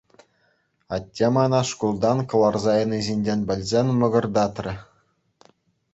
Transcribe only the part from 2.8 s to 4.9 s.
яни ҫинчен пӗлсен мӑкӑртатрӗ.